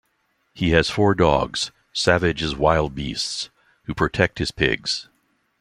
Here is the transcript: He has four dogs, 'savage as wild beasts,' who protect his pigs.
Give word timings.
He 0.55 0.71
has 0.71 0.89
four 0.89 1.13
dogs, 1.13 1.69
'savage 1.93 2.41
as 2.41 2.55
wild 2.55 2.95
beasts,' 2.95 3.51
who 3.83 3.93
protect 3.93 4.39
his 4.39 4.49
pigs. 4.49 5.07